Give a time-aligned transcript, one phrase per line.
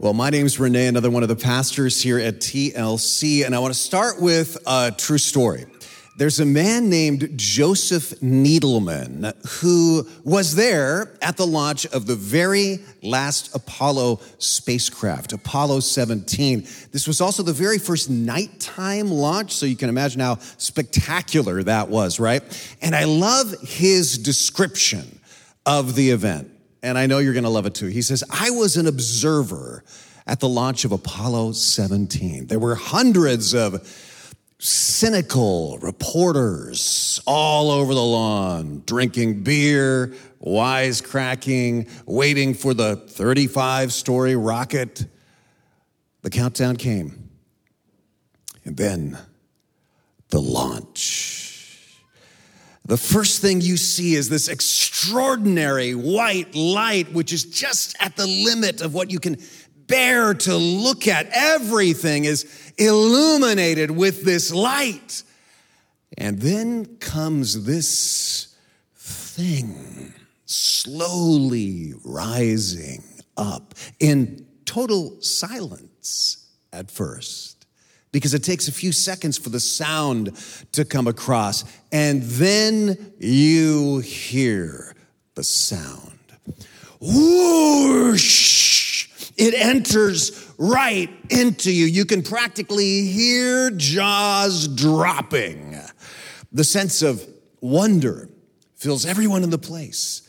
[0.00, 3.58] Well, my name is Renee, another one of the pastors here at TLC, and I
[3.58, 5.66] want to start with a true story.
[6.16, 12.78] There's a man named Joseph Needleman who was there at the launch of the very
[13.02, 16.60] last Apollo spacecraft, Apollo 17.
[16.92, 21.90] This was also the very first nighttime launch, so you can imagine how spectacular that
[21.90, 22.42] was, right?
[22.80, 25.20] And I love his description
[25.66, 26.50] of the event
[26.82, 27.86] and I know you're going to love it too.
[27.86, 29.84] He says, I was an observer
[30.26, 32.46] at the launch of Apollo 17.
[32.46, 33.86] There were hundreds of
[34.58, 45.06] cynical reporters all over the lawn, drinking beer, wisecracking, waiting for the 35 story rocket.
[46.22, 47.30] The countdown came.
[48.64, 49.18] And then
[50.28, 51.49] the launch.
[52.90, 58.26] The first thing you see is this extraordinary white light, which is just at the
[58.26, 59.36] limit of what you can
[59.86, 61.28] bear to look at.
[61.32, 65.22] Everything is illuminated with this light.
[66.18, 68.56] And then comes this
[68.96, 70.12] thing
[70.46, 73.04] slowly rising
[73.36, 77.59] up in total silence at first
[78.12, 80.36] because it takes a few seconds for the sound
[80.72, 81.64] to come across.
[81.92, 84.94] And then you hear
[85.34, 86.18] the sound.
[87.00, 88.50] Whoosh!
[89.36, 91.86] It enters right into you.
[91.86, 95.78] You can practically hear jaws dropping.
[96.52, 97.26] The sense of
[97.60, 98.28] wonder
[98.76, 100.28] fills everyone in the place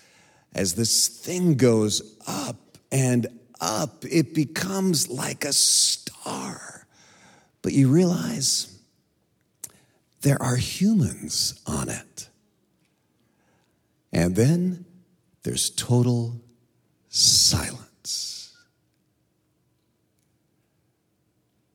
[0.54, 3.28] as this thing goes up and
[3.60, 4.06] up.
[4.06, 6.81] It becomes like a star
[7.62, 8.80] but you realize
[10.22, 12.30] there are humans on it.
[14.14, 14.86] And then
[15.44, 16.40] there's total
[17.10, 18.56] silence.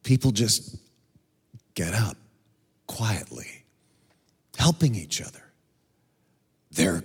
[0.03, 0.77] People just
[1.75, 2.17] get up
[2.87, 3.65] quietly,
[4.57, 5.43] helping each other.
[6.71, 7.03] They're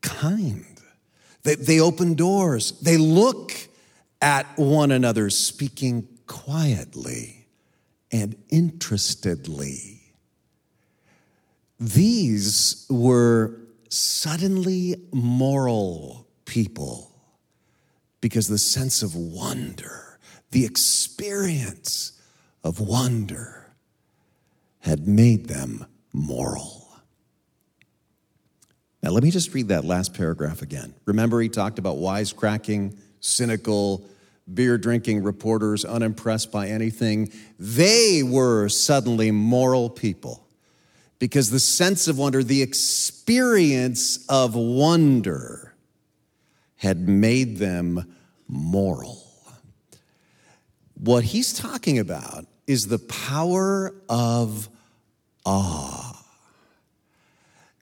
[0.00, 0.64] kind.
[1.42, 2.72] They, they open doors.
[2.80, 3.52] They look
[4.22, 7.37] at one another, speaking quietly
[8.10, 10.00] and interestedly.
[11.78, 17.12] These were suddenly moral people
[18.20, 20.18] because the sense of wonder,
[20.50, 22.20] the experience
[22.64, 23.66] of wonder,
[24.80, 26.88] had made them moral.
[29.02, 30.94] Now, let me just read that last paragraph again.
[31.04, 34.04] Remember, he talked about wisecracking, cynical,
[34.52, 40.46] beer drinking reporters, unimpressed by anything, they were suddenly moral people
[41.18, 45.74] because the sense of wonder, the experience of wonder,
[46.76, 48.14] had made them
[48.46, 49.24] moral.
[50.94, 54.68] What he's talking about is the power of
[55.44, 56.14] awe.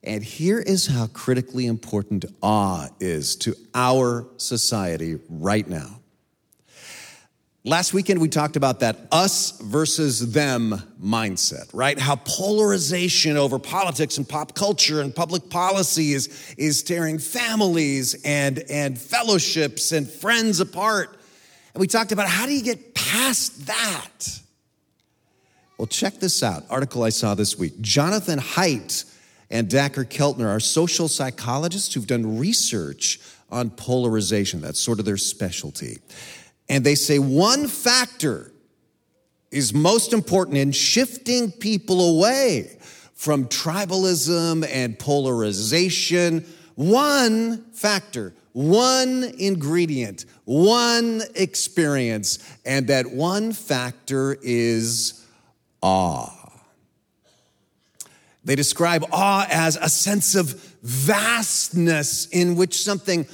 [0.03, 6.01] And here is how critically important awe is to our society right now.
[7.67, 11.99] Last weekend, we talked about that us versus them mindset, right?
[11.99, 18.63] How polarization over politics and pop culture and public policy is, is tearing families and,
[18.71, 21.19] and fellowships and friends apart.
[21.75, 24.41] And we talked about how do you get past that?
[25.77, 27.81] Well, check this out article I saw this week.
[27.81, 29.13] Jonathan Haidt
[29.51, 33.19] and Dacher Keltner are social psychologists who've done research
[33.51, 34.61] on polarization.
[34.61, 35.99] That's sort of their specialty.
[36.69, 38.53] And they say one factor
[39.51, 42.79] is most important in shifting people away
[43.15, 46.45] from tribalism and polarization.
[46.75, 55.25] One factor, one ingredient, one experience, and that one factor is
[55.81, 56.33] awe.
[58.45, 60.53] They describe awe as a sense of
[60.83, 63.27] vastness in which something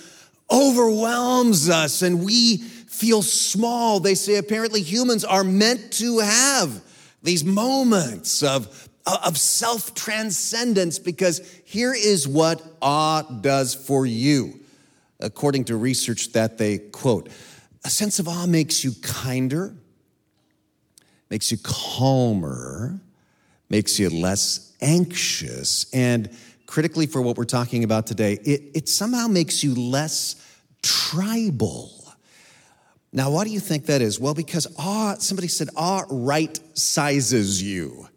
[0.50, 2.58] overwhelms us and we
[3.02, 3.98] feel small.
[3.98, 6.80] They say apparently humans are meant to have
[7.20, 8.88] these moments of,
[9.24, 14.60] of self transcendence because here is what awe does for you,
[15.18, 17.28] according to research that they quote.
[17.84, 19.74] A sense of awe makes you kinder,
[21.28, 23.00] makes you calmer,
[23.68, 26.30] makes you less anxious, and
[26.66, 30.36] critically for what we're talking about today, it, it somehow makes you less
[30.82, 32.01] tribal.
[33.12, 34.18] Now, why do you think that is?
[34.18, 38.08] Well, because awe, somebody said, awe right sizes you.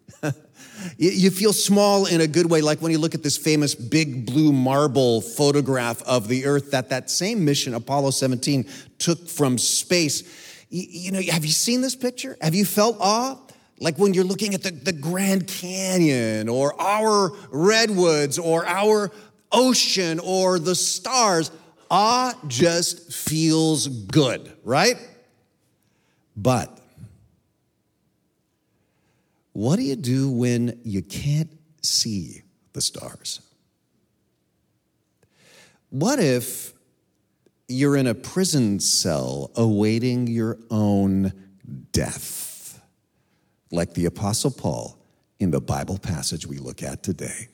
[0.96, 4.24] you feel small in a good way, like when you look at this famous big
[4.24, 8.66] blue marble photograph of the earth that that same mission, Apollo 17,
[8.98, 10.22] took from space.
[10.70, 12.38] You, you know, have you seen this picture?
[12.40, 13.38] Have you felt awe?
[13.78, 19.10] Like when you're looking at the, the Grand Canyon or our redwoods or our
[19.52, 21.50] ocean or the stars,
[21.90, 24.96] awe just feels good, right?
[26.36, 26.78] But
[29.52, 31.50] what do you do when you can't
[31.82, 32.42] see
[32.72, 33.40] the stars?
[35.90, 36.74] What if
[37.68, 41.32] you're in a prison cell awaiting your own
[41.92, 42.82] death,
[43.70, 44.98] like the Apostle Paul
[45.38, 47.48] in the Bible passage we look at today?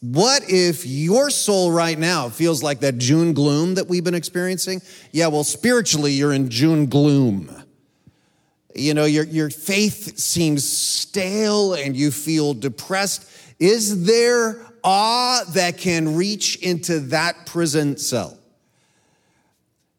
[0.00, 4.80] What if your soul right now feels like that June gloom that we've been experiencing?
[5.12, 7.54] Yeah, well, spiritually, you're in June gloom.
[8.74, 13.30] You know, your, your faith seems stale and you feel depressed.
[13.58, 18.38] Is there awe that can reach into that prison cell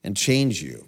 [0.03, 0.88] and change you?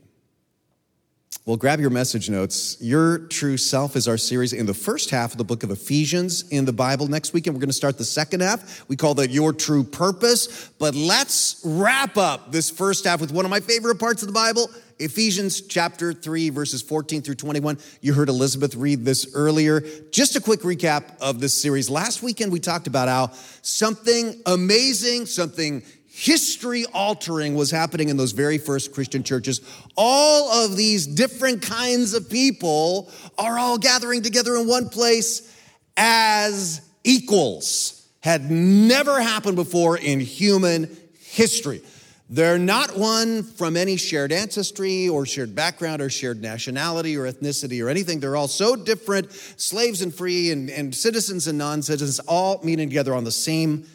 [1.45, 2.77] Well, grab your message notes.
[2.79, 6.47] Your True Self is our series in the first half of the book of Ephesians
[6.51, 7.09] in the Bible.
[7.09, 8.87] Next weekend, we're going to start the second half.
[8.87, 10.69] We call that Your True Purpose.
[10.79, 14.33] But let's wrap up this first half with one of my favorite parts of the
[14.33, 14.69] Bible
[14.99, 17.77] Ephesians chapter 3, verses 14 through 21.
[17.99, 19.81] You heard Elizabeth read this earlier.
[20.11, 21.89] Just a quick recap of this series.
[21.89, 23.31] Last weekend, we talked about how
[23.63, 25.83] something amazing, something
[26.15, 29.61] history altering was happening in those very first Christian churches.
[29.97, 35.51] All of these different kinds of people are all gathering together in one place
[35.97, 38.07] as equals.
[38.19, 41.81] Had never happened before in human history.
[42.29, 47.83] They're not one from any shared ancestry or shared background or shared nationality or ethnicity
[47.83, 48.19] or anything.
[48.19, 52.87] They're all so different, slaves and free and, and citizens and non citizens, all meeting
[52.87, 53.87] together on the same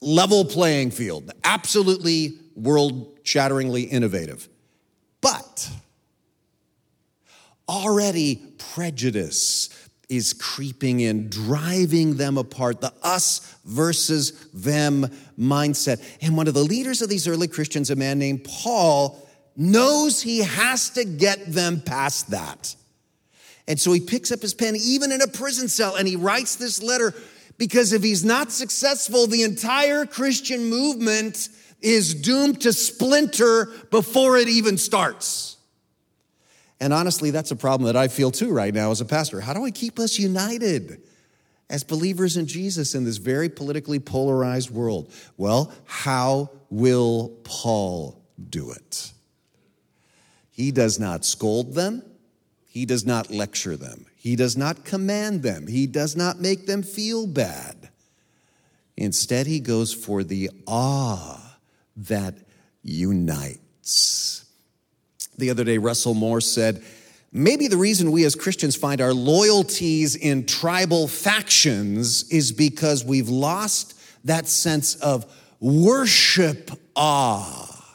[0.00, 4.48] level playing field, absolutely world shatteringly innovative.
[5.20, 5.68] But
[7.68, 9.70] already prejudice
[10.08, 15.06] is creeping in, driving them apart, the us versus them
[15.38, 16.00] mindset.
[16.22, 19.20] And one of the leaders of these early Christians, a man named Paul,
[19.56, 22.76] knows he has to get them past that.
[23.66, 26.54] And so he picks up his pen, even in a prison cell, and he writes
[26.54, 27.12] this letter
[27.58, 31.48] because if he's not successful, the entire Christian movement
[31.80, 35.56] is doomed to splinter before it even starts.
[36.80, 39.40] And honestly, that's a problem that I feel too right now as a pastor.
[39.40, 41.00] How do I keep us united
[41.70, 45.12] as believers in Jesus in this very politically polarized world?
[45.36, 49.12] Well, how will Paul do it?
[50.50, 52.02] He does not scold them,
[52.66, 54.06] he does not lecture them.
[54.26, 57.90] He does not command them, he does not make them feel bad.
[58.96, 61.56] Instead, he goes for the awe
[61.96, 62.34] that
[62.82, 64.44] unites.
[65.38, 66.82] The other day, Russell Moore said,
[67.30, 73.28] Maybe the reason we as Christians find our loyalties in tribal factions is because we've
[73.28, 75.24] lost that sense of
[75.60, 77.94] worship awe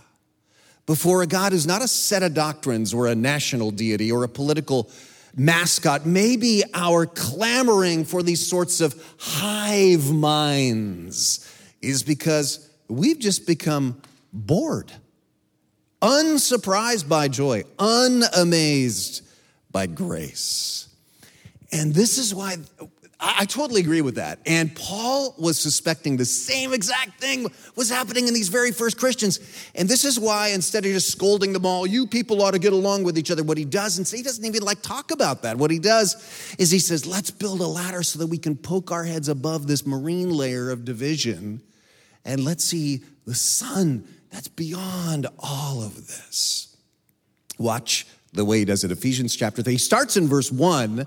[0.86, 4.30] before a God who's not a set of doctrines or a national deity or a
[4.30, 4.90] political
[5.36, 11.48] mascot, maybe our clamoring for these sorts of hive minds
[11.82, 14.02] is because we've just become
[14.34, 14.92] bored,
[16.02, 19.22] unsurprised by joy, unamazed
[19.72, 20.90] by grace.
[21.72, 22.58] And this is why
[23.24, 24.40] I, totally agree with that.
[24.48, 29.40] And Paul was suspecting the same exact thing was happening in these very first Christians.
[29.76, 32.74] And this is why instead of just scolding them all, you people ought to get
[32.74, 35.58] along with each other, what he does, and he doesn't even like talk about that.
[35.58, 38.92] What he does is he says, let's build a ladder so that we can poke
[38.92, 41.62] our heads above this marine layer of division
[42.26, 46.76] and let's see the sun that's beyond all of this.
[47.58, 48.92] Watch the way he does it.
[48.92, 49.74] Ephesians chapter 3.
[49.74, 51.06] He starts in verse 1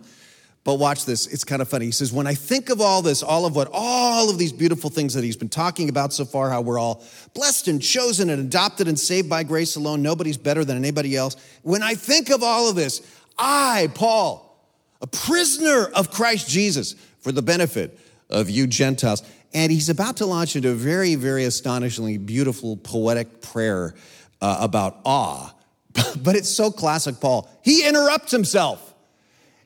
[0.65, 1.85] but watch this, it's kind of funny.
[1.85, 4.89] He says, When I think of all this, all of what, all of these beautiful
[4.89, 7.05] things that he's been talking about so far, how we're all
[7.35, 11.37] blessed and chosen and adopted and saved by grace alone, nobody's better than anybody else.
[11.63, 13.03] When I think of all of this,
[13.39, 14.59] I, Paul,
[15.03, 17.99] a prisoner of Christ Jesus for the benefit
[18.31, 19.23] of you Gentiles.
[19.53, 23.95] And he's about to launch into a very, very astonishingly beautiful poetic prayer
[24.41, 25.55] uh, about awe.
[26.23, 27.51] but it's so classic Paul.
[27.63, 28.94] He interrupts himself.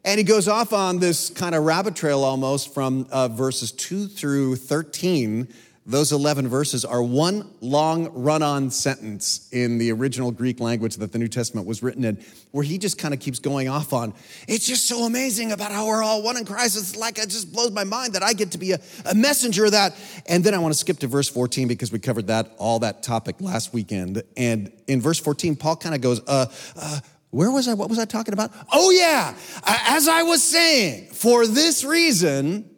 [0.04, 4.06] And he goes off on this kind of rabbit trail almost from uh, verses 2
[4.06, 5.48] through 13.
[5.88, 11.12] Those 11 verses are one long run on sentence in the original Greek language that
[11.12, 14.12] the New Testament was written in, where he just kind of keeps going off on.
[14.46, 16.76] It's just so amazing about how we're all one in Christ.
[16.76, 19.64] It's like it just blows my mind that I get to be a, a messenger
[19.64, 19.96] of that.
[20.26, 23.02] And then I want to skip to verse 14 because we covered that, all that
[23.02, 24.22] topic last weekend.
[24.36, 27.74] And in verse 14, Paul kind of goes, uh, uh, where was I?
[27.74, 28.52] What was I talking about?
[28.72, 29.34] Oh, yeah.
[29.62, 32.68] Uh, as I was saying, for this reason,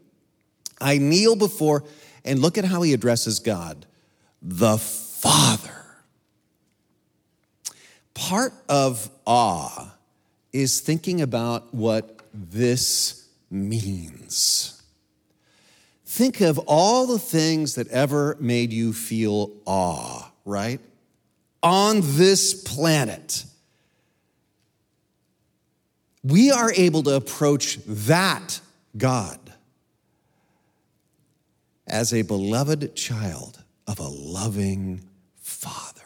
[0.80, 1.85] I kneel before,
[2.25, 3.87] and look at how he addresses God
[4.42, 5.85] the Father.
[8.14, 9.95] Part of awe
[10.52, 14.83] is thinking about what this means.
[16.04, 20.80] Think of all the things that ever made you feel awe, right?
[21.62, 23.45] On this planet
[26.23, 28.61] we are able to approach that
[28.97, 29.39] God
[31.87, 35.03] as a beloved child of a loving
[35.41, 36.00] Father.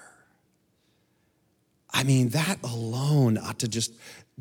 [1.93, 3.93] I mean, that alone ought to just,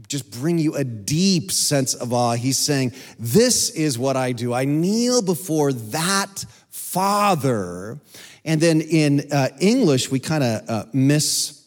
[0.07, 2.33] just bring you a deep sense of awe.
[2.33, 4.53] He's saying, This is what I do.
[4.53, 7.99] I kneel before that Father.
[8.45, 11.62] And then in uh, English, we kind of uh, miss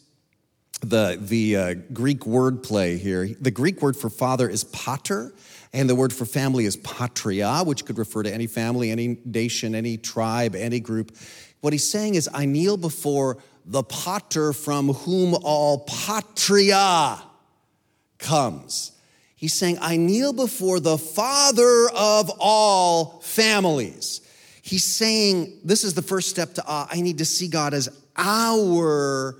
[0.81, 3.27] the, the uh, Greek word play here.
[3.39, 5.33] The Greek word for father is pater,
[5.73, 9.75] and the word for family is patria, which could refer to any family, any nation,
[9.75, 11.15] any tribe, any group.
[11.61, 17.21] What he's saying is, I kneel before the pater from whom all patria
[18.17, 18.93] comes.
[19.35, 24.21] He's saying, I kneel before the father of all families.
[24.61, 26.87] He's saying, this is the first step to awe.
[26.91, 29.35] I need to see God as our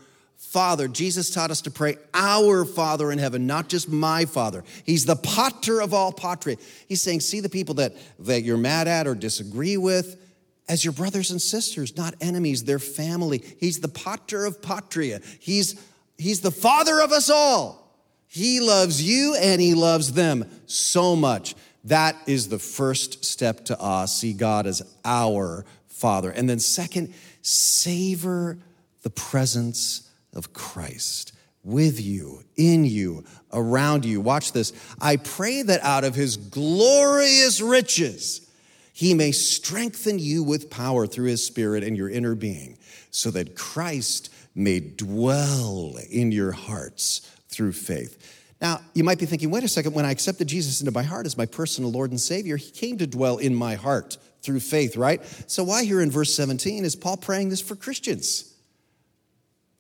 [0.58, 0.88] Father.
[0.88, 4.64] Jesus taught us to pray, Our Father in heaven, not just my Father.
[4.88, 6.58] He's the pater of all patria.
[6.88, 10.20] He's saying, See the people that, that you're mad at or disagree with
[10.68, 13.44] as your brothers and sisters, not enemies, they're family.
[13.60, 15.22] He's the pater of patria.
[15.40, 15.80] He's,
[16.18, 17.96] he's the Father of us all.
[18.26, 21.54] He loves you and He loves them so much.
[21.84, 24.18] That is the first step to us.
[24.18, 26.32] See God as our Father.
[26.32, 28.58] And then, second, savor
[29.04, 30.06] the presence
[30.38, 34.22] of Christ with you, in you, around you.
[34.22, 34.72] Watch this.
[35.02, 38.50] I pray that out of his glorious riches,
[38.94, 42.78] he may strengthen you with power through his spirit in your inner being,
[43.12, 48.36] so that Christ may dwell in your hearts through faith.
[48.62, 51.26] Now, you might be thinking, wait a second, when I accepted Jesus into my heart
[51.26, 54.96] as my personal Lord and Savior, he came to dwell in my heart through faith,
[54.96, 55.24] right?
[55.48, 58.54] So, why here in verse 17 is Paul praying this for Christians?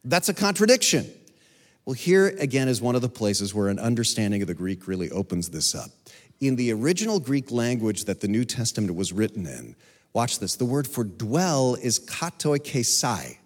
[0.07, 1.05] That's a contradiction.
[1.83, 5.11] Well, here again is one of the places where an understanding of the Greek really
[5.11, 5.89] opens this up.
[6.39, 9.75] In the original Greek language that the New Testament was written in,
[10.13, 13.37] watch this, the word for dwell is katoikesai,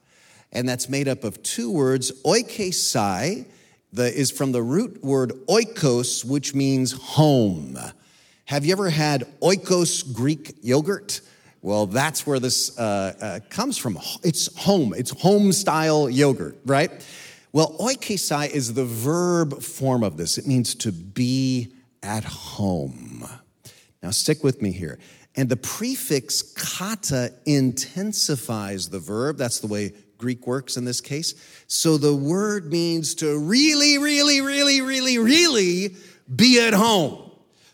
[0.52, 2.12] and that's made up of two words.
[2.24, 3.46] Oikesai
[3.92, 7.76] the, is from the root word oikos, which means home.
[8.46, 11.22] Have you ever had oikos Greek yogurt?
[11.62, 14.00] Well, that's where this uh, uh, comes from.
[14.24, 16.92] It's home, it's home style yogurt, right?
[17.54, 20.38] Well, oikesai is the verb form of this.
[20.38, 23.28] It means to be at home.
[24.02, 24.98] Now, stick with me here.
[25.36, 29.38] And the prefix kata intensifies the verb.
[29.38, 31.36] That's the way Greek works in this case.
[31.68, 35.96] So the word means to really, really, really, really, really
[36.34, 37.32] be at home,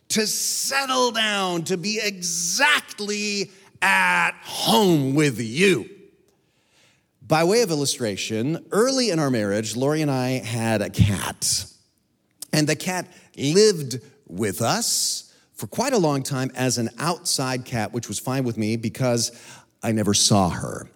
[0.10, 3.51] to settle down, to be exactly
[3.82, 5.90] at home with you.
[7.22, 11.66] By way of illustration, early in our marriage, Lori and I had a cat.
[12.54, 17.92] And the cat lived with us for quite a long time as an outside cat,
[17.92, 19.32] which was fine with me because
[19.84, 20.90] I never saw her.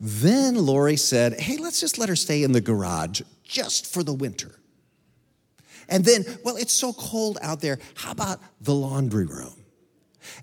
[0.00, 4.14] Then Lori said, Hey, let's just let her stay in the garage just for the
[4.14, 4.56] winter.
[5.88, 7.78] And then, well, it's so cold out there.
[7.94, 9.59] How about the laundry room?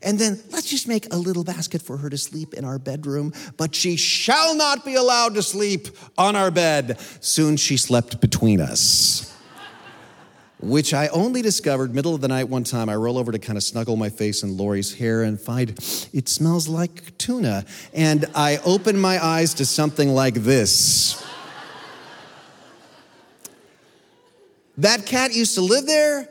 [0.01, 3.34] And then let's just make a little basket for her to sleep in our bedroom,
[3.57, 7.00] but she shall not be allowed to sleep on our bed.
[7.19, 9.34] Soon she slept between us.
[10.60, 12.89] Which I only discovered middle of the night one time.
[12.89, 15.69] I roll over to kind of snuggle my face in Lori's hair and find
[16.13, 17.63] it smells like tuna.
[17.93, 21.24] And I open my eyes to something like this.
[24.77, 26.27] That cat used to live there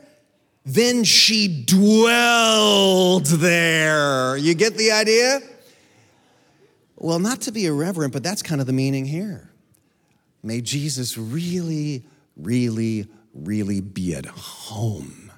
[0.67, 4.35] then she dwelled there.
[4.35, 5.39] You get the idea?
[6.97, 9.49] Well, not to be irreverent, but that's kind of the meaning here.
[10.43, 12.03] May Jesus really,
[12.35, 15.31] really, really be at home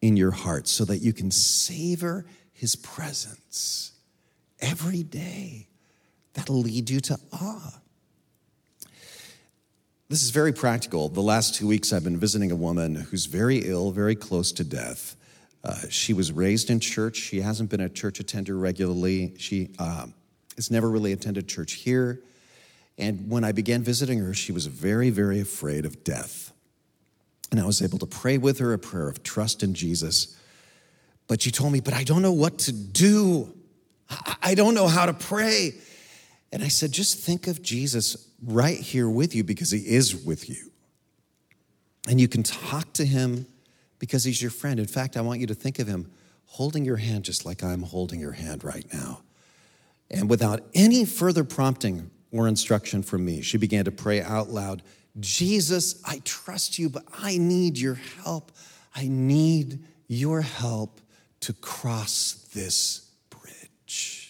[0.00, 3.92] in your heart so that you can savor his presence
[4.60, 5.68] every day.
[6.32, 7.80] That'll lead you to awe.
[10.10, 11.08] This is very practical.
[11.08, 14.62] The last two weeks, I've been visiting a woman who's very ill, very close to
[14.64, 15.16] death.
[15.64, 17.16] Uh, she was raised in church.
[17.16, 19.32] She hasn't been a church attender regularly.
[19.38, 20.08] She uh,
[20.56, 22.20] has never really attended church here.
[22.98, 26.52] And when I began visiting her, she was very, very afraid of death.
[27.50, 30.38] And I was able to pray with her a prayer of trust in Jesus.
[31.28, 33.54] But she told me, But I don't know what to do.
[34.42, 35.72] I don't know how to pray.
[36.52, 40.48] And I said, Just think of Jesus right here with you because he is with
[40.48, 40.70] you.
[42.08, 43.46] And you can talk to him
[43.98, 44.78] because he's your friend.
[44.78, 46.10] In fact, I want you to think of him
[46.44, 49.22] holding your hand just like I'm holding your hand right now.
[50.10, 54.82] And without any further prompting or instruction from me, she began to pray out loud
[55.20, 58.50] Jesus, I trust you, but I need your help.
[58.94, 61.00] I need your help
[61.40, 64.23] to cross this bridge.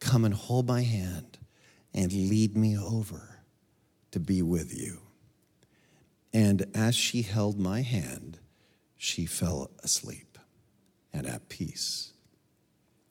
[0.00, 1.38] Come and hold my hand
[1.94, 3.40] and lead me over
[4.10, 5.00] to be with you.
[6.32, 8.38] And as she held my hand,
[8.96, 10.38] she fell asleep
[11.12, 12.12] and at peace.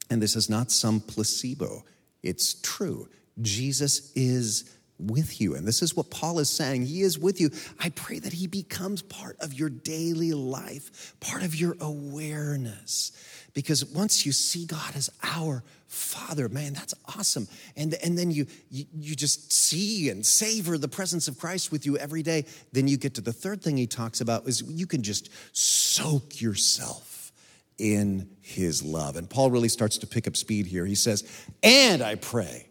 [0.10, 1.84] And this is not some placebo,
[2.24, 3.10] it's true.
[3.41, 5.56] Jesus is with you.
[5.56, 6.86] And this is what Paul is saying.
[6.86, 7.50] He is with you.
[7.80, 13.12] I pray that he becomes part of your daily life, part of your awareness.
[13.54, 17.48] Because once you see God as our Father, man, that's awesome.
[17.75, 21.86] And, and then you, you, you just see and savor the presence of Christ with
[21.86, 22.46] you every day.
[22.74, 26.42] Then you get to the third thing he talks about is you can just soak
[26.42, 27.32] yourself
[27.77, 29.16] in his love.
[29.16, 30.86] And Paul really starts to pick up speed here.
[30.86, 31.24] He says,
[31.63, 32.68] And I pray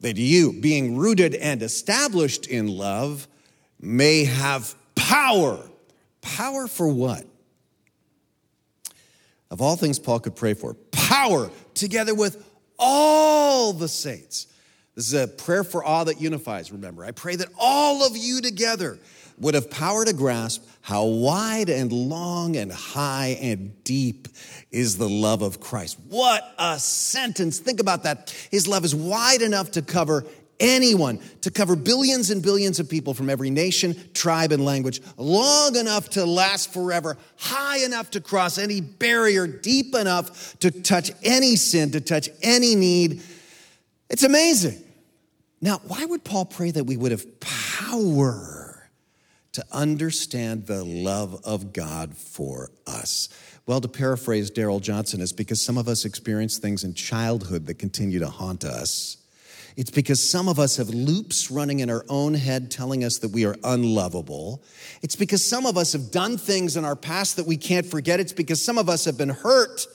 [0.00, 3.26] that you, being rooted and established in love,
[3.80, 5.58] may have power.
[6.20, 7.24] Power for what?
[9.50, 12.44] Of all things Paul could pray for, power together with
[12.78, 14.48] all the saints.
[14.94, 17.04] This is a prayer for all that unifies, remember.
[17.04, 18.98] I pray that all of you together
[19.38, 24.28] would have power to grasp how wide and long and high and deep
[24.70, 25.98] is the love of Christ.
[26.08, 27.58] What a sentence.
[27.58, 28.34] Think about that.
[28.50, 30.24] His love is wide enough to cover
[30.58, 35.76] anyone, to cover billions and billions of people from every nation, tribe, and language, long
[35.76, 41.56] enough to last forever, high enough to cross any barrier, deep enough to touch any
[41.56, 43.22] sin, to touch any need.
[44.08, 44.82] It's amazing.
[45.60, 48.55] Now, why would Paul pray that we would have power?
[49.56, 53.30] To understand the love of God for us.
[53.64, 57.78] Well, to paraphrase Daryl Johnson, is because some of us experience things in childhood that
[57.78, 59.16] continue to haunt us.
[59.74, 63.30] It's because some of us have loops running in our own head telling us that
[63.30, 64.62] we are unlovable.
[65.00, 68.20] It's because some of us have done things in our past that we can't forget.
[68.20, 69.86] It's because some of us have been hurt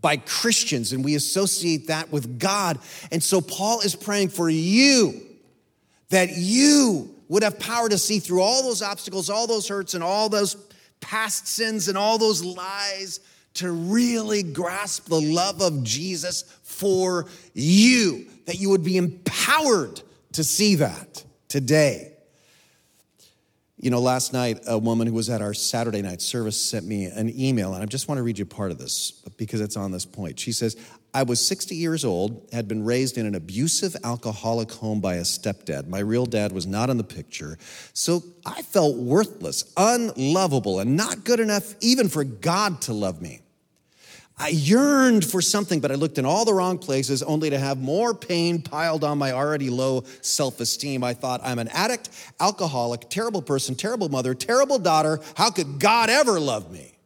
[0.00, 2.78] by Christians and we associate that with God.
[3.12, 5.20] And so Paul is praying for you
[6.08, 10.04] that you would have power to see through all those obstacles, all those hurts, and
[10.04, 10.54] all those
[11.00, 13.18] past sins and all those lies
[13.54, 20.44] to really grasp the love of Jesus for you, that you would be empowered to
[20.44, 22.12] see that today.
[23.84, 27.04] You know, last night, a woman who was at our Saturday night service sent me
[27.04, 29.90] an email, and I just want to read you part of this because it's on
[29.90, 30.40] this point.
[30.40, 30.74] She says,
[31.12, 35.20] I was 60 years old, had been raised in an abusive alcoholic home by a
[35.20, 35.86] stepdad.
[35.86, 37.58] My real dad was not in the picture.
[37.92, 43.42] So I felt worthless, unlovable, and not good enough even for God to love me.
[44.36, 47.78] I yearned for something, but I looked in all the wrong places only to have
[47.78, 51.04] more pain piled on my already low self esteem.
[51.04, 55.20] I thought, I'm an addict, alcoholic, terrible person, terrible mother, terrible daughter.
[55.36, 56.98] How could God ever love me?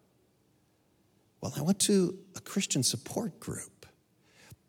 [1.40, 3.86] Well, I went to a Christian support group.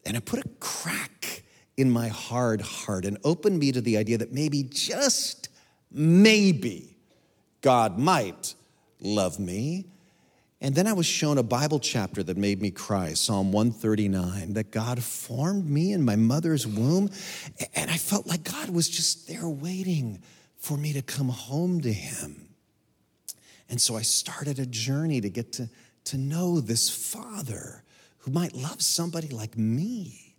[0.05, 1.43] And it put a crack
[1.77, 5.49] in my hard heart and opened me to the idea that maybe, just
[5.91, 6.97] maybe,
[7.61, 8.53] God might
[8.99, 9.85] love me.
[10.61, 14.71] And then I was shown a Bible chapter that made me cry, Psalm 139, that
[14.71, 17.09] God formed me in my mother's womb.
[17.75, 20.21] And I felt like God was just there waiting
[20.57, 22.49] for me to come home to Him.
[23.69, 25.69] And so I started a journey to get to,
[26.05, 27.83] to know this Father
[28.19, 30.35] who might love somebody like me.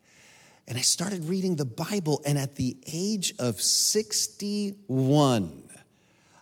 [0.69, 5.63] And I started reading the Bible, and at the age of 61,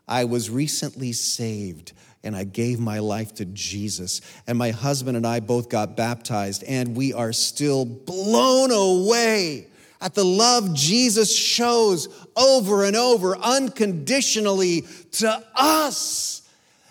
[0.08, 1.92] I was recently saved
[2.24, 4.20] and I gave my life to Jesus.
[4.46, 9.68] And my husband and I both got baptized, and we are still blown away
[10.00, 16.42] at the love Jesus shows over and over unconditionally to us.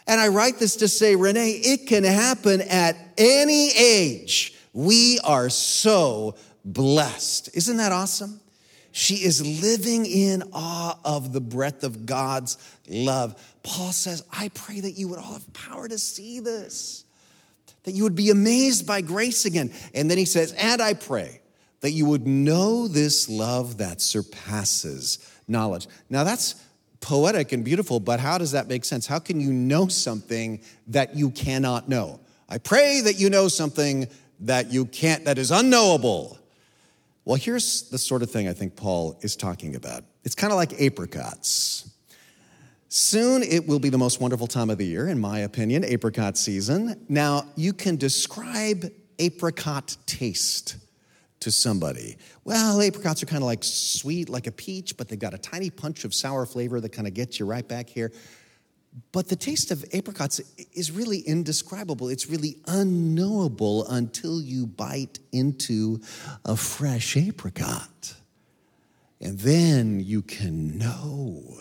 [0.07, 4.53] And I write this to say, Renee, it can happen at any age.
[4.73, 7.49] We are so blessed.
[7.53, 8.39] Isn't that awesome?
[8.97, 12.57] She is living in awe of the breadth of God's
[12.89, 13.39] love.
[13.61, 17.05] Paul says, I pray that you would all have power to see this,
[17.83, 19.71] that you would be amazed by grace again.
[19.93, 21.41] And then he says, and I pray
[21.81, 25.85] that you would know this love that surpasses knowledge.
[26.09, 26.55] Now, that's
[26.99, 29.05] poetic and beautiful, but how does that make sense?
[29.05, 32.19] How can you know something that you cannot know?
[32.49, 34.07] I pray that you know something
[34.39, 36.39] that you can't, that is unknowable.
[37.27, 40.05] Well, here's the sort of thing I think Paul is talking about.
[40.23, 41.89] It's kind of like apricots.
[42.87, 46.37] Soon it will be the most wonderful time of the year, in my opinion, apricot
[46.37, 47.05] season.
[47.09, 50.77] Now, you can describe apricot taste
[51.41, 52.15] to somebody.
[52.45, 55.69] Well, apricots are kind of like sweet, like a peach, but they've got a tiny
[55.69, 58.13] punch of sour flavor that kind of gets you right back here.
[59.11, 60.41] But the taste of apricots
[60.73, 62.09] is really indescribable.
[62.09, 66.01] It's really unknowable until you bite into
[66.45, 68.15] a fresh apricot.
[69.21, 71.59] And then you can know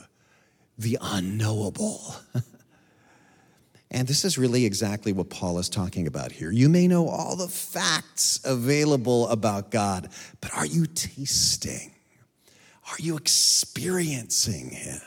[0.79, 2.16] the unknowable.
[3.90, 6.51] and this is really exactly what Paul is talking about here.
[6.51, 10.09] You may know all the facts available about God,
[10.40, 11.92] but are you tasting?
[12.90, 15.01] Are you experiencing Him?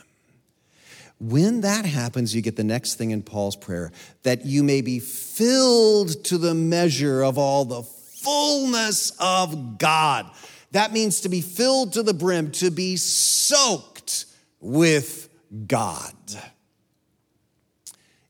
[1.19, 3.91] When that happens, you get the next thing in Paul's prayer
[4.23, 10.29] that you may be filled to the measure of all the fullness of God.
[10.71, 14.25] That means to be filled to the brim, to be soaked
[14.62, 15.29] with
[15.67, 16.13] God.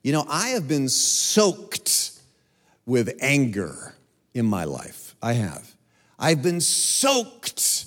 [0.02, 2.12] You know, I have been soaked
[2.86, 3.96] with anger
[4.34, 5.16] in my life.
[5.22, 5.76] I have.
[6.18, 7.86] I've been soaked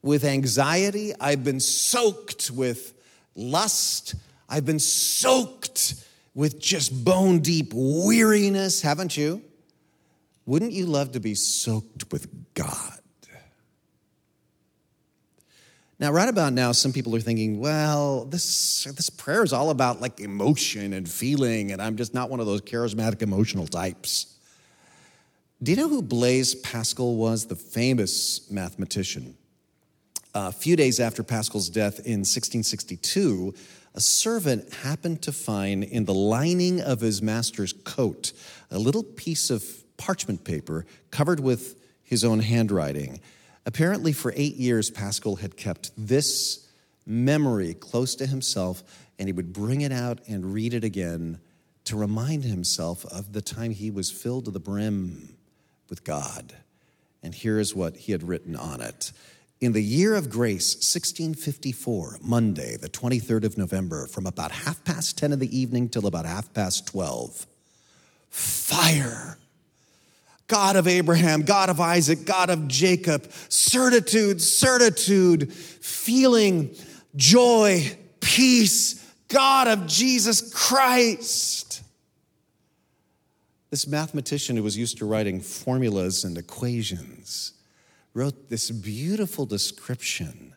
[0.00, 1.12] with anxiety.
[1.20, 2.94] I've been soaked with
[3.34, 4.14] lust.
[4.48, 5.94] I've been soaked
[6.34, 9.42] with just bone deep weariness, haven't you?
[10.46, 12.98] Wouldn't you love to be soaked with God?
[16.02, 20.00] Now, right about now, some people are thinking, well, this, this prayer is all about
[20.00, 24.36] like emotion and feeling, and I'm just not one of those charismatic emotional types.
[25.62, 27.46] Do you know who Blaise Pascal was?
[27.46, 29.36] The famous mathematician.
[30.34, 33.52] A few days after Pascal's death in 1662,
[33.94, 38.32] a servant happened to find in the lining of his master's coat
[38.70, 39.62] a little piece of
[39.98, 43.20] parchment paper covered with his own handwriting.
[43.66, 46.66] Apparently, for eight years, Pascal had kept this
[47.04, 48.82] memory close to himself,
[49.18, 51.38] and he would bring it out and read it again
[51.84, 55.36] to remind himself of the time he was filled to the brim
[55.90, 56.54] with God.
[57.22, 59.12] And here is what he had written on it.
[59.62, 65.16] In the year of grace, 1654, Monday, the 23rd of November, from about half past
[65.18, 67.46] 10 in the evening till about half past 12,
[68.28, 69.38] fire.
[70.48, 76.74] God of Abraham, God of Isaac, God of Jacob, certitude, certitude, feeling,
[77.14, 81.82] joy, peace, God of Jesus Christ.
[83.70, 87.52] This mathematician who was used to writing formulas and equations
[88.14, 90.54] wrote this beautiful description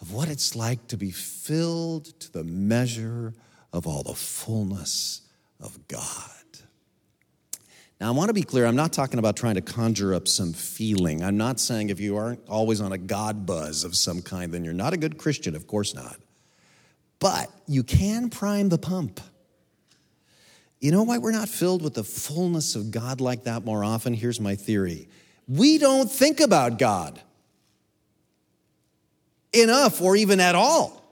[0.00, 3.34] of what it's like to be filled to the measure
[3.72, 5.22] of all the fullness
[5.60, 6.30] of God.
[8.00, 10.54] Now, I want to be clear, I'm not talking about trying to conjure up some
[10.54, 11.22] feeling.
[11.22, 14.64] I'm not saying if you aren't always on a God buzz of some kind, then
[14.64, 15.54] you're not a good Christian.
[15.54, 16.16] Of course not.
[17.18, 19.20] But you can prime the pump.
[20.80, 24.14] You know why we're not filled with the fullness of God like that more often?
[24.14, 25.08] Here's my theory
[25.50, 27.20] we don't think about God
[29.52, 31.02] enough or even at all.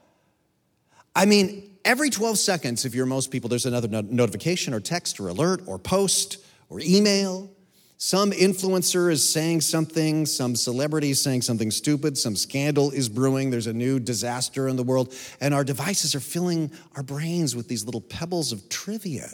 [1.14, 5.27] I mean, every 12 seconds, if you're most people, there's another notification or text or
[5.27, 7.51] alert or post or email.
[7.96, 13.51] Some influencer is saying something, some celebrity is saying something stupid, some scandal is brewing,
[13.51, 17.66] there's a new disaster in the world, and our devices are filling our brains with
[17.66, 19.29] these little pebbles of trivia.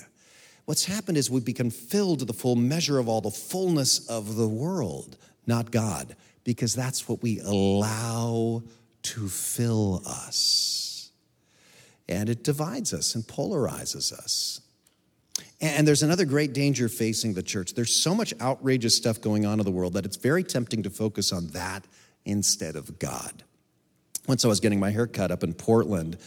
[0.64, 4.36] What's happened is we've become filled to the full measure of all the fullness of
[4.36, 8.62] the world, not God, because that's what we allow
[9.02, 11.10] to fill us.
[12.08, 14.60] And it divides us and polarizes us.
[15.60, 17.74] And there's another great danger facing the church.
[17.74, 20.90] There's so much outrageous stuff going on in the world that it's very tempting to
[20.90, 21.84] focus on that
[22.24, 23.42] instead of God.
[24.26, 26.18] Once I was getting my hair cut up in Portland,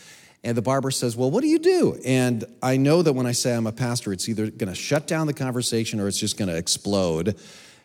[0.44, 2.00] and the barber says, Well, what do you do?
[2.06, 5.08] And I know that when I say I'm a pastor, it's either going to shut
[5.08, 7.36] down the conversation or it's just going to explode.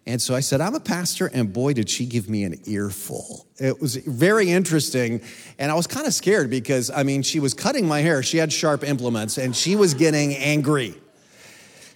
[0.05, 3.47] And so I said, I'm a pastor, and boy, did she give me an earful.
[3.59, 5.21] It was very interesting.
[5.61, 8.21] And I was kind of scared because, I mean, she was cutting my hair.
[8.25, 10.97] She had sharp implements, and she was getting angry.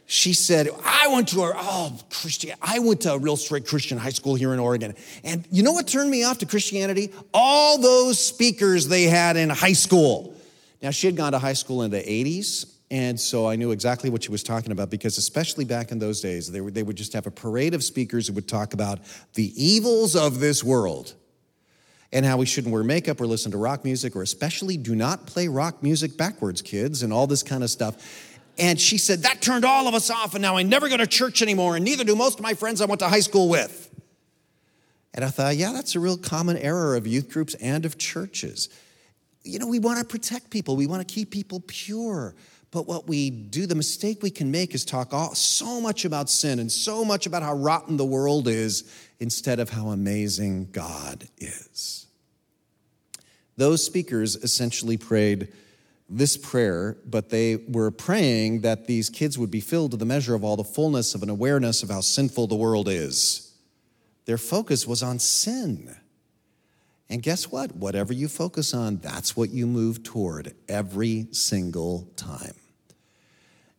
[0.06, 3.98] She said, I went to a, oh, Christian, I went to a real straight Christian
[3.98, 4.94] high school here in Oregon.
[5.24, 7.12] And you know what turned me off to Christianity?
[7.34, 10.35] All those speakers they had in high school.
[10.82, 14.10] Now, she had gone to high school in the 80s, and so I knew exactly
[14.10, 17.12] what she was talking about because, especially back in those days, they, they would just
[17.14, 19.00] have a parade of speakers who would talk about
[19.34, 21.14] the evils of this world.
[22.12, 25.26] and how we shouldn't wear makeup or listen to rock music, or especially do not
[25.26, 27.96] play rock music backwards, kids, and all this kind of stuff.
[28.58, 31.06] And she said, That turned all of us off, and now I never go to
[31.06, 33.90] church anymore, and neither do most of my friends I went to high school with.
[35.12, 38.68] And I thought, yeah, that's a real common error of youth groups and of churches.
[39.46, 42.34] You know, we want to protect people, we want to keep people pure.
[42.72, 46.28] But what we do, the mistake we can make is talk all, so much about
[46.28, 51.28] sin and so much about how rotten the world is instead of how amazing God
[51.38, 52.06] is.
[53.56, 55.48] Those speakers essentially prayed
[56.08, 60.34] this prayer, but they were praying that these kids would be filled to the measure
[60.34, 63.54] of all the fullness of an awareness of how sinful the world is.
[64.26, 65.96] Their focus was on sin.
[67.08, 67.76] And guess what?
[67.76, 72.54] Whatever you focus on, that's what you move toward every single time.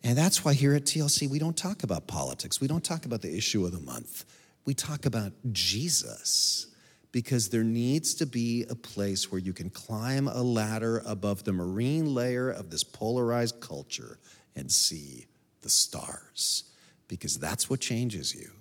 [0.03, 2.61] And that's why here at TLC, we don't talk about politics.
[2.61, 4.23] We don't talk about the issue of the month.
[4.65, 6.67] We talk about Jesus
[7.11, 11.51] because there needs to be a place where you can climb a ladder above the
[11.51, 14.19] marine layer of this polarized culture
[14.55, 15.25] and see
[15.61, 16.65] the stars
[17.07, 18.51] because that's what changes you.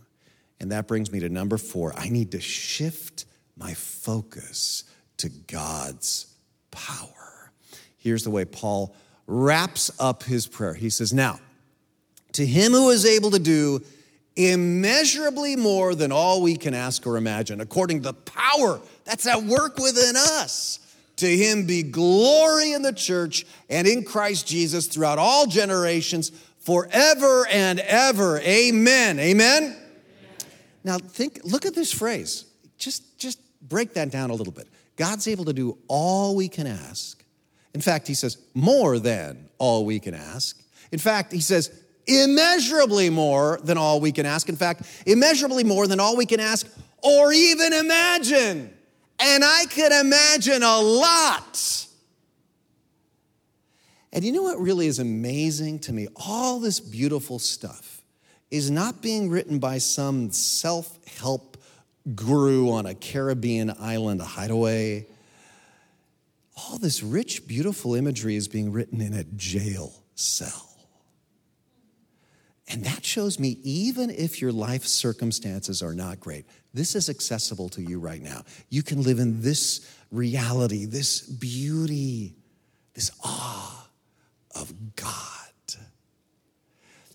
[0.58, 1.92] And that brings me to number four.
[1.96, 3.26] I need to shift
[3.56, 4.84] my focus
[5.18, 6.26] to God's
[6.70, 7.52] power.
[7.98, 8.94] Here's the way Paul
[9.26, 10.74] wraps up his prayer.
[10.74, 11.40] He says, Now,
[12.32, 13.82] to him who is able to do
[14.36, 19.42] immeasurably more than all we can ask or imagine, according to the power that's at
[19.42, 20.80] work within us.
[21.16, 27.46] To him be glory in the church and in Christ Jesus throughout all generations, forever
[27.46, 28.38] and ever.
[28.40, 29.18] Amen.
[29.18, 29.76] Amen.
[30.84, 32.44] Now think, look at this phrase.
[32.76, 34.68] Just, just break that down a little bit.
[34.96, 37.22] God's able to do all we can ask.
[37.74, 40.58] In fact, he says, more than all we can ask.
[40.92, 41.70] In fact, he says,
[42.06, 44.48] immeasurably more than all we can ask.
[44.48, 46.66] In fact, immeasurably more than all we can ask
[47.02, 48.72] or even imagine.
[49.18, 51.86] And I can imagine a lot.
[54.12, 56.08] And you know what really is amazing to me?
[56.16, 58.00] All this beautiful stuff
[58.50, 61.55] is not being written by some self help
[62.14, 65.06] guru on a Caribbean island a hideaway.
[66.56, 70.62] All this rich, beautiful imagery is being written in a jail cell.
[72.68, 77.68] And that shows me, even if your life circumstances are not great, this is accessible
[77.70, 78.42] to you right now.
[78.70, 82.34] You can live in this reality, this beauty,
[82.94, 83.88] this awe
[84.54, 85.46] of God.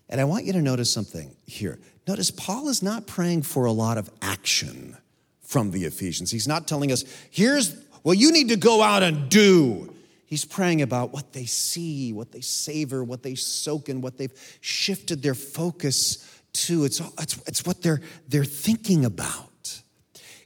[0.08, 1.78] And I want you to notice something here.
[2.06, 4.96] Notice Paul is not praying for a lot of action
[5.40, 6.30] from the Ephesians.
[6.30, 9.94] He's not telling us, here's what you need to go out and do.
[10.26, 14.32] He's praying about what they see, what they savor, what they soak in, what they've
[14.60, 16.84] shifted their focus to.
[16.84, 19.51] It's, it's, it's what they're, they're thinking about.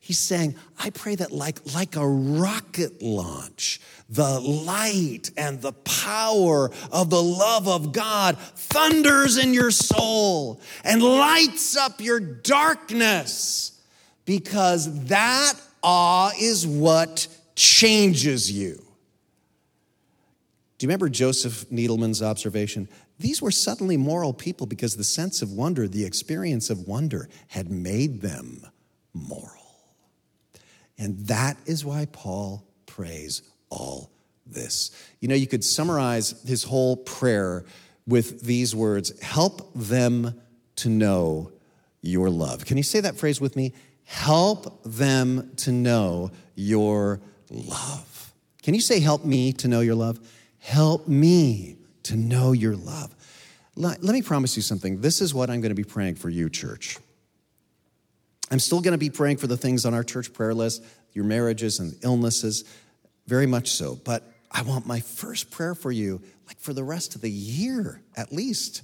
[0.07, 6.71] He's saying, I pray that like, like a rocket launch, the light and the power
[6.93, 13.83] of the love of God thunders in your soul and lights up your darkness
[14.27, 18.77] because that awe is what changes you.
[20.79, 22.89] Do you remember Joseph Needleman's observation?
[23.19, 27.73] These were suddenly moral people because the sense of wonder, the experience of wonder, had
[27.73, 28.65] made them
[29.13, 29.56] moral.
[30.99, 34.11] And that is why Paul prays all
[34.47, 34.91] this.
[35.21, 37.65] You know, you could summarize his whole prayer
[38.07, 40.41] with these words Help them
[40.77, 41.53] to know
[42.03, 42.65] your love.
[42.65, 43.73] Can you say that phrase with me?
[44.05, 48.33] Help them to know your love.
[48.63, 50.21] Can you say, Help me to know your love?
[50.59, 53.15] Help me to know your love.
[53.77, 55.01] Let, me promise you something.
[55.01, 56.99] This is what I'm going to be praying for you, church.
[58.51, 61.25] I'm still going to be praying for the things on our church prayer list, your
[61.25, 62.65] marriages and illnesses,
[63.27, 63.97] very much so.
[64.05, 68.01] But I want my first prayer for you, like for the rest of the year
[68.17, 68.83] at least,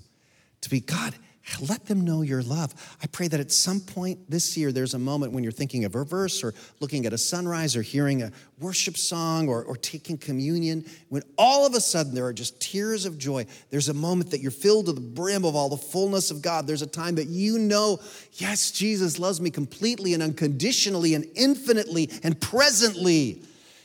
[0.63, 1.15] to be God,
[1.61, 2.75] let them know your love.
[3.03, 5.95] I pray that at some point this year, there's a moment when you're thinking of
[5.95, 10.17] a verse or looking at a sunrise or hearing a worship song or, or taking
[10.17, 13.45] communion, when all of a sudden there are just tears of joy.
[13.71, 16.67] There's a moment that you're filled to the brim of all the fullness of God.
[16.67, 17.99] There's a time that you know,
[18.35, 23.43] yes, Jesus loves me completely and unconditionally and infinitely and presently.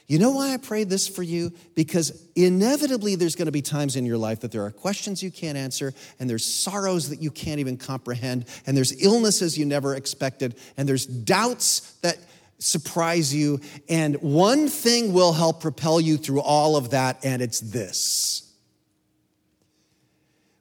[0.08, 1.52] You know why I pray this for you?
[1.76, 5.32] Because inevitably there's going to be times in your life that there are questions you
[5.32, 9.96] can't answer, and there's sorrows that you can't even comprehend, and there's illnesses you never
[9.96, 12.18] expected, and there's doubts that
[12.58, 13.60] surprise you.
[13.90, 18.50] And one thing will help propel you through all of that, and it's this.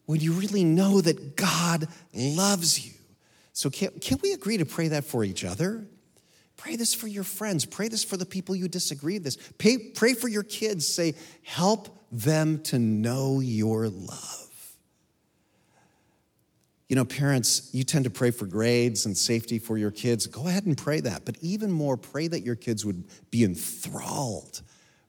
[0.06, 2.92] When you really know that God loves you.
[3.52, 5.86] So, can, can we agree to pray that for each other?
[6.56, 7.64] Pray this for your friends.
[7.64, 9.58] Pray this for the people you disagree with.
[9.58, 10.86] Pray, pray for your kids.
[10.86, 14.46] Say, help them to know your love.
[16.88, 20.26] You know, parents, you tend to pray for grades and safety for your kids.
[20.28, 21.24] Go ahead and pray that.
[21.24, 24.62] But even more, pray that your kids would be enthralled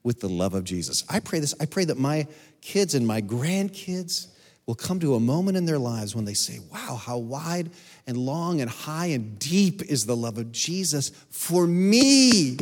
[0.04, 1.04] with the love of Jesus.
[1.08, 1.54] I pray this.
[1.60, 2.28] I pray that my
[2.62, 4.28] kids and my grandkids
[4.68, 7.72] will come to a moment in their lives when they say, Wow, how wide
[8.06, 12.58] and long and high and deep is the love of Jesus for me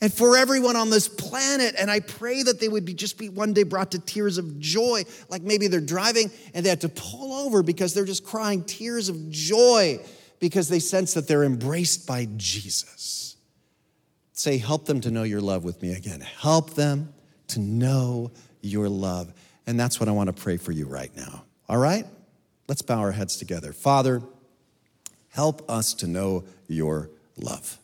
[0.00, 1.74] and for everyone on this planet.
[1.76, 4.60] And I pray that they would be just be one day brought to tears of
[4.60, 8.62] joy, like maybe they're driving and they have to pull over because they're just crying
[8.62, 9.98] tears of joy
[10.38, 13.36] because they sense that they're embraced by Jesus.
[14.32, 16.20] Say, help them to know your love with me again.
[16.20, 17.12] Help them
[17.48, 19.34] to know your love.
[19.66, 21.42] And that's what I want to pray for you right now.
[21.68, 22.06] All right?
[22.66, 23.72] Let's bow our heads together.
[23.72, 24.22] Father,
[25.30, 27.78] help us to know your love.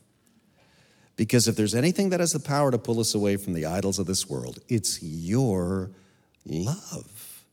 [1.16, 3.98] Because if there's anything that has the power to pull us away from the idols
[3.98, 5.90] of this world, it's your
[6.44, 7.44] love.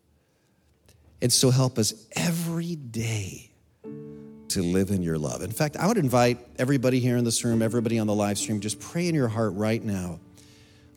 [1.22, 3.52] And so help us every day
[4.50, 5.44] to live in your love.
[5.44, 8.60] In fact, I would invite everybody here in this room, everybody on the live stream,
[8.60, 10.20] just pray in your heart right now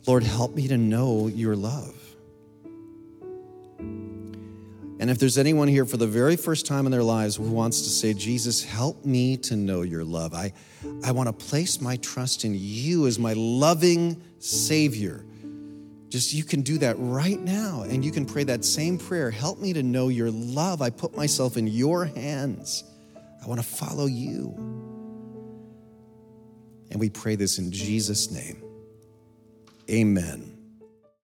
[0.06, 1.94] Lord, help me to know your love.
[5.00, 7.82] And if there's anyone here for the very first time in their lives who wants
[7.82, 10.52] to say, Jesus, help me to know your love, I,
[11.02, 15.24] I want to place my trust in you as my loving Savior.
[16.08, 19.32] Just you can do that right now, and you can pray that same prayer.
[19.32, 20.80] Help me to know your love.
[20.80, 22.84] I put myself in your hands.
[23.42, 24.54] I want to follow you.
[26.92, 28.62] And we pray this in Jesus' name.
[29.90, 30.53] Amen.